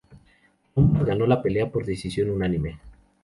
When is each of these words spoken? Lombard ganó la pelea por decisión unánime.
Lombard 0.75 1.05
ganó 1.05 1.27
la 1.27 1.43
pelea 1.43 1.69
por 1.69 1.85
decisión 1.85 2.31
unánime. 2.31 2.79